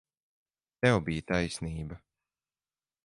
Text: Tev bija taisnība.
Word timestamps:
Tev 0.85 0.97
bija 1.09 1.27
taisnība. 1.33 2.01